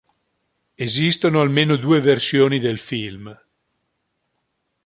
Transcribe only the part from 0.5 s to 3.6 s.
Esistono almeno due versioni del film.